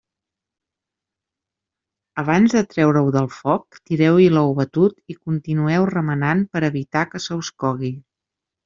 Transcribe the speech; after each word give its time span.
Abans 2.23 2.55
de 2.57 2.63
treure-ho 2.73 3.13
del 3.17 3.29
foc, 3.35 3.79
tireu-hi 3.91 4.27
l'ou 4.39 4.57
batut 4.63 5.17
i 5.17 5.21
continueu 5.23 5.89
remenant 5.95 6.47
per 6.57 6.65
a 6.65 6.71
evitar 6.75 7.07
que 7.13 7.25
se 7.29 7.41
us 7.45 7.57
cogui. 7.67 7.97